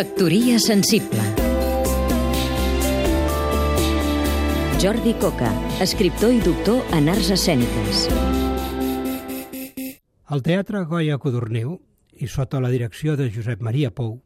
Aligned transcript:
Factoria 0.00 0.58
sensible 0.58 1.20
Jordi 4.80 5.12
Coca, 5.20 5.50
escriptor 5.84 6.32
i 6.32 6.38
doctor 6.40 6.86
en 6.96 7.10
arts 7.12 7.28
escèniques. 7.34 8.06
Al 10.24 10.40
Teatre 10.46 10.86
Goya 10.88 11.18
Codorniu, 11.20 11.74
i 12.16 12.30
sota 12.32 12.62
la 12.64 12.70
direcció 12.72 13.18
de 13.20 13.26
Josep 13.34 13.60
Maria 13.60 13.90
Pou, 13.92 14.22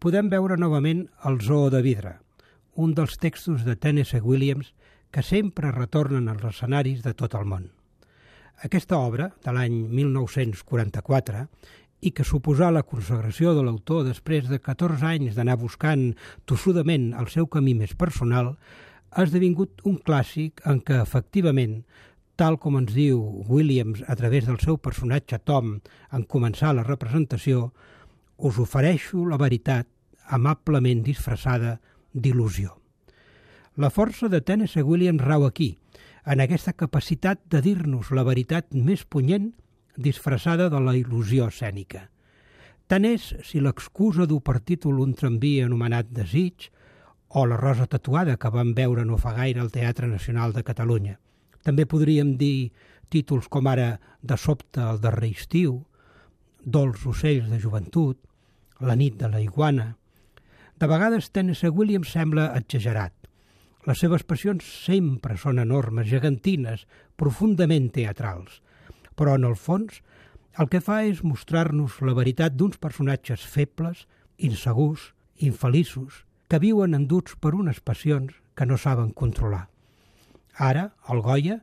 podem 0.00 0.30
veure 0.32 0.56
novament 0.56 1.02
el 1.28 1.36
Zoo 1.44 1.68
de 1.68 1.82
Vidre, 1.84 2.14
un 2.80 2.96
dels 2.96 3.20
textos 3.20 3.66
de 3.68 3.76
Tennessee 3.76 4.24
Williams 4.24 4.72
que 5.12 5.20
sempre 5.20 5.74
retornen 5.76 6.32
als 6.32 6.48
escenaris 6.54 7.04
de 7.04 7.12
tot 7.12 7.36
el 7.36 7.44
món. 7.44 7.68
Aquesta 8.64 8.96
obra, 8.96 9.34
de 9.44 9.52
l'any 9.52 9.82
1944, 10.00 11.44
i 12.00 12.12
que 12.16 12.24
suposà 12.24 12.70
la 12.72 12.84
consagració 12.86 13.54
de 13.54 13.64
l'autor 13.64 14.04
després 14.06 14.48
de 14.48 14.58
14 14.58 15.04
anys 15.06 15.36
d'anar 15.36 15.58
buscant 15.60 16.10
tossudament 16.48 17.10
el 17.20 17.28
seu 17.32 17.46
camí 17.46 17.74
més 17.76 17.92
personal, 17.94 18.54
ha 19.10 19.26
esdevingut 19.26 19.82
un 19.84 19.98
clàssic 19.98 20.62
en 20.70 20.80
què, 20.86 21.00
efectivament, 21.02 21.82
tal 22.40 22.56
com 22.56 22.78
ens 22.78 22.94
diu 22.96 23.20
Williams 23.50 24.00
a 24.08 24.16
través 24.16 24.46
del 24.48 24.60
seu 24.62 24.78
personatge 24.80 25.42
Tom 25.44 25.74
en 26.16 26.24
començar 26.24 26.72
la 26.72 26.86
representació, 26.86 27.70
us 28.38 28.56
ofereixo 28.62 29.26
la 29.28 29.36
veritat 29.36 29.88
amablement 30.32 31.02
disfressada 31.04 31.78
d'il·lusió. 32.14 32.72
La 33.76 33.90
força 33.90 34.28
de 34.28 34.40
Tennessee 34.40 34.86
Williams 34.86 35.24
rau 35.24 35.44
aquí, 35.44 35.74
en 36.24 36.40
aquesta 36.40 36.72
capacitat 36.72 37.42
de 37.52 37.60
dir-nos 37.64 38.10
la 38.16 38.24
veritat 38.24 38.72
més 38.72 39.04
punyent 39.04 39.50
disfressada 39.96 40.68
de 40.70 40.80
la 40.80 40.94
il·lusió 40.98 41.48
escènica. 41.50 42.08
Tant 42.90 43.06
és 43.06 43.28
si 43.46 43.60
l'excusa 43.62 44.26
du 44.26 44.40
per 44.42 44.58
títol 44.60 44.98
un 45.02 45.14
tramvia 45.14 45.66
anomenat 45.66 46.10
Desig 46.10 46.70
o 47.28 47.44
la 47.46 47.58
rosa 47.60 47.86
tatuada 47.86 48.36
que 48.36 48.50
vam 48.50 48.74
veure 48.74 49.04
no 49.06 49.18
fa 49.18 49.34
gaire 49.36 49.60
al 49.62 49.70
Teatre 49.70 50.08
Nacional 50.10 50.52
de 50.52 50.64
Catalunya. 50.66 51.18
També 51.62 51.86
podríem 51.86 52.34
dir 52.40 52.72
títols 53.10 53.46
com 53.48 53.68
ara 53.70 54.00
De 54.22 54.36
sobte 54.36 54.82
el 54.82 55.00
darrer 55.00 55.30
estiu, 55.36 55.84
Dolç 56.60 57.06
ocells 57.06 57.48
de 57.50 57.60
joventut, 57.60 58.18
La 58.80 58.96
nit 58.96 59.16
de 59.20 59.28
la 59.28 59.40
iguana. 59.40 59.96
De 60.80 60.86
vegades 60.88 61.30
Tennessee 61.30 61.68
Williams 61.68 62.10
sembla 62.10 62.54
exagerat, 62.56 63.12
les 63.88 64.00
seves 64.02 64.26
passions 64.28 64.64
sempre 64.84 65.38
són 65.40 65.60
enormes, 65.62 66.08
gegantines, 66.08 66.82
profundament 67.16 67.88
teatrals. 67.94 68.58
Però, 69.20 69.36
en 69.36 69.44
el 69.44 69.56
fons, 69.60 70.00
el 70.56 70.70
que 70.72 70.80
fa 70.80 71.02
és 71.04 71.20
mostrar-nos 71.20 71.98
la 72.00 72.16
veritat 72.16 72.56
d'uns 72.56 72.80
personatges 72.80 73.44
febles, 73.44 74.06
insegurs, 74.40 75.10
infeliços, 75.36 76.24
que 76.48 76.58
viuen 76.62 76.96
enduts 76.96 77.36
per 77.36 77.52
unes 77.54 77.82
passions 77.84 78.32
que 78.56 78.66
no 78.66 78.78
saben 78.80 79.12
controlar. 79.12 79.68
Ara, 80.56 80.90
el 81.12 81.20
Goya, 81.24 81.60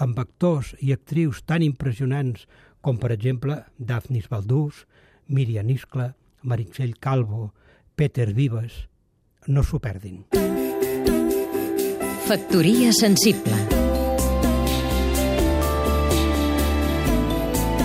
amb 0.00 0.18
actors 0.18 0.72
i 0.80 0.92
actrius 0.96 1.44
tan 1.46 1.62
impressionants 1.62 2.48
com, 2.84 2.98
per 3.00 3.12
exemple, 3.14 3.60
Daphnis 3.78 4.28
Baldús, 4.32 4.84
Miriam 5.28 5.70
Iscla, 5.70 6.10
Meritxell 6.42 6.98
Calvo, 7.00 7.52
Peter 7.94 8.32
Vives, 8.34 8.84
no 9.46 9.62
s'ho 9.62 9.80
perdin. 9.80 10.24
Factoria 12.24 12.92
sensible 12.96 13.63